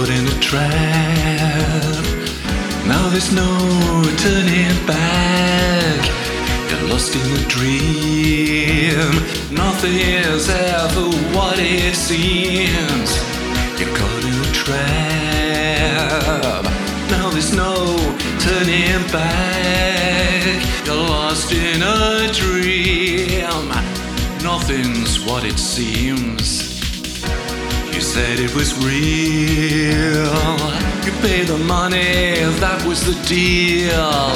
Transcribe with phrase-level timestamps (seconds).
[0.00, 2.04] caught in a trap.
[2.86, 3.50] Now there's no
[4.16, 6.00] turning back.
[6.70, 9.12] You're lost in a dream.
[9.52, 11.06] Nothing is ever
[11.36, 13.10] what it seems.
[13.78, 14.94] You're caught in a trap.
[17.10, 17.96] Now there's no
[18.40, 20.64] turning back.
[20.86, 23.68] You're lost in a dream.
[24.42, 26.69] Nothing's what it seems.
[28.00, 30.32] You said it was real.
[31.04, 34.32] You paid the money, that was the deal.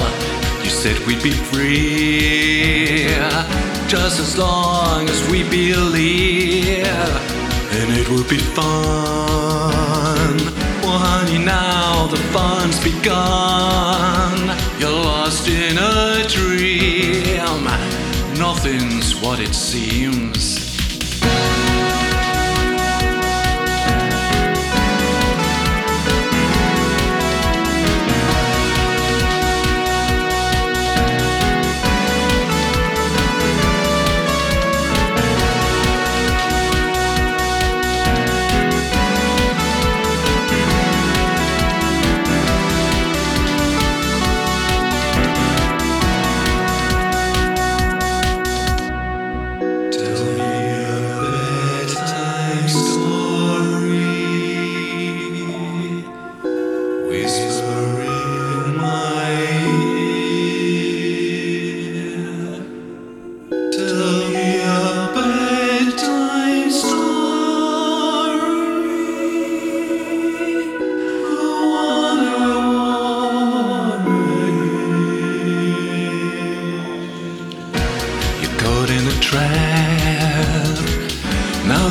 [0.63, 3.09] You said we'd be free,
[3.89, 8.67] just as long as we believe, and it would be fun.
[10.83, 14.59] Well, honey, now the fun's begun.
[14.79, 17.65] You're lost in a dream.
[18.39, 20.64] Nothing's what it seems.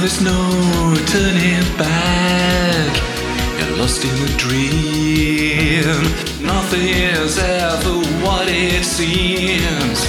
[0.03, 3.01] There's no turning back.
[3.57, 6.03] You're lost in a dream.
[6.45, 10.03] Nothing is ever what it seems.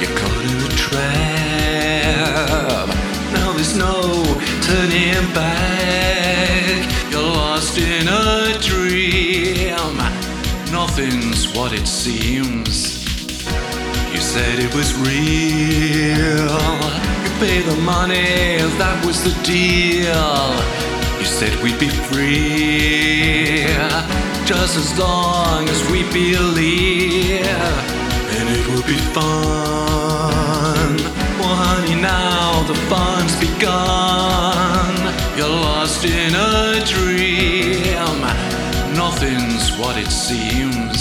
[0.00, 2.88] You're caught in a trap.
[3.32, 4.24] Now there's no
[4.66, 6.90] turning back.
[7.12, 9.98] You're lost in a dream.
[10.72, 13.04] Nothing's what it seems.
[14.12, 17.07] You said it was real.
[17.38, 20.50] Paid the money, that was the deal.
[21.20, 23.62] You said we'd be free,
[24.44, 27.46] just as long as we believe,
[28.34, 30.96] and it would be fun.
[31.38, 34.96] Well, honey, now the fun's begun.
[35.38, 38.20] You're lost in a dream.
[38.96, 40.97] Nothing's what it seems.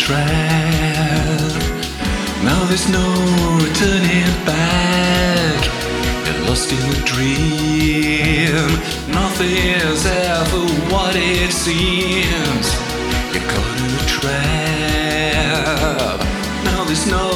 [0.00, 1.52] Trap.
[2.42, 3.06] Now there's no
[3.80, 5.60] turning back.
[6.24, 8.70] You're lost in a dream.
[9.12, 9.56] Nothing
[9.88, 12.66] is ever what it seems.
[13.32, 16.18] You're caught in a trap.
[16.64, 17.26] Now there's no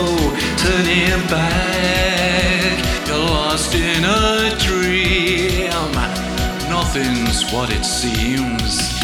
[0.64, 2.72] turning back.
[3.06, 5.92] You're lost in a dream.
[6.70, 9.03] Nothing's what it seems.